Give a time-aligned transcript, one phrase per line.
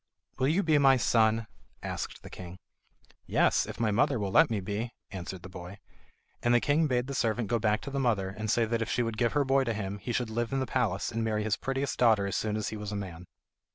[0.39, 1.45] "Will you be my son?"
[1.83, 2.57] asked the king.
[3.27, 5.77] "Yes, if my mother will let me," answered the boy.
[6.41, 8.89] And the king bade the servant go back to the mother and say that if
[8.89, 11.43] she would give her boy to him, he should live in the palace and marry
[11.43, 13.27] his prettiest daughter as soon as he was a man.